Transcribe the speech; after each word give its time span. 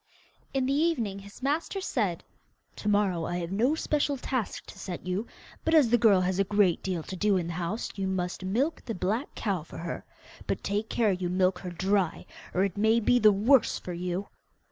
In 0.51 0.65
the 0.65 0.73
evening 0.73 1.19
his 1.19 1.43
master 1.43 1.79
said, 1.79 2.23
'To 2.75 2.89
morrow 2.89 3.25
I 3.25 3.37
have 3.37 3.51
no 3.51 3.75
special 3.75 4.17
task 4.17 4.65
to 4.65 4.79
set 4.79 5.05
you, 5.05 5.27
but 5.63 5.75
as 5.75 5.91
the 5.91 5.97
girl 5.99 6.21
has 6.21 6.39
a 6.39 6.43
great 6.43 6.81
deal 6.81 7.03
to 7.03 7.15
do 7.15 7.37
in 7.37 7.45
the 7.45 7.53
house 7.53 7.91
you 7.95 8.07
must 8.07 8.43
milk 8.43 8.81
the 8.85 8.95
black 8.95 9.35
cow 9.35 9.61
for 9.61 9.77
her. 9.77 10.03
But 10.47 10.63
take 10.63 10.89
care 10.89 11.11
you 11.11 11.29
milk 11.29 11.59
her 11.59 11.69
dry, 11.69 12.25
or 12.51 12.63
it 12.63 12.77
may 12.77 12.99
be 12.99 13.19
the 13.19 13.31
worse 13.31 13.77
for 13.77 13.93
you. 13.93 14.29